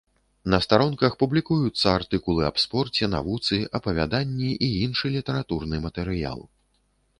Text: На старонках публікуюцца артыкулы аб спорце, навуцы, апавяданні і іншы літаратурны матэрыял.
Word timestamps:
На 0.51 0.59
старонках 0.65 1.17
публікуюцца 1.23 1.87
артыкулы 1.99 2.41
аб 2.49 2.57
спорце, 2.63 3.11
навуцы, 3.15 3.61
апавяданні 3.81 4.51
і 4.69 4.73
іншы 4.87 5.15
літаратурны 5.17 5.85
матэрыял. 5.89 6.39